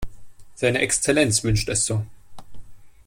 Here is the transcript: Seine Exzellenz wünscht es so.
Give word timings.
Seine 0.55 0.79
Exzellenz 0.79 1.43
wünscht 1.43 1.69
es 1.69 1.85
so. 1.85 2.03